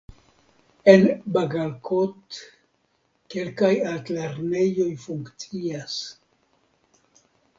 En 0.93 1.03
Bagalkot 1.35 2.37
kelkaj 3.33 3.69
altlernejoj 3.91 4.89
funkcias. 5.05 5.99